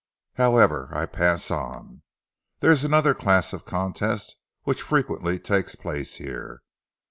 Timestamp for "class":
3.13-3.53